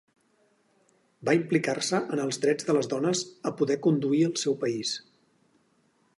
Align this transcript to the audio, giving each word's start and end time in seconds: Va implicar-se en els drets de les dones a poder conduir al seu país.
Va 1.29 1.35
implicar-se 1.39 1.99
en 2.17 2.21
els 2.25 2.41
drets 2.47 2.69
de 2.71 2.77
les 2.79 2.91
dones 2.95 3.23
a 3.51 3.55
poder 3.61 3.81
conduir 3.87 4.27
al 4.31 4.35
seu 4.47 4.59
país. 4.67 4.97